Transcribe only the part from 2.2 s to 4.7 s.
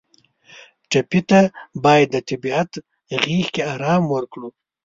طبیعت غېږ کې آرام ورکړو.